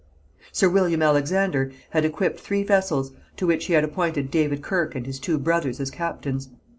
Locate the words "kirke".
4.63-4.95